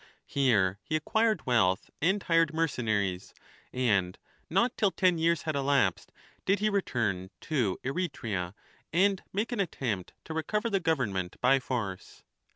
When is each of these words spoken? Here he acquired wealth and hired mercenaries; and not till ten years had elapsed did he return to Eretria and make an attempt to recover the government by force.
Here 0.25 0.79
he 0.81 0.95
acquired 0.95 1.45
wealth 1.45 1.91
and 2.01 2.23
hired 2.23 2.55
mercenaries; 2.55 3.35
and 3.71 4.17
not 4.49 4.75
till 4.75 4.89
ten 4.89 5.19
years 5.19 5.43
had 5.43 5.55
elapsed 5.55 6.11
did 6.43 6.57
he 6.57 6.71
return 6.71 7.29
to 7.41 7.77
Eretria 7.83 8.55
and 8.91 9.21
make 9.31 9.51
an 9.51 9.59
attempt 9.59 10.13
to 10.25 10.33
recover 10.33 10.71
the 10.71 10.79
government 10.79 11.39
by 11.39 11.59
force. 11.59 12.23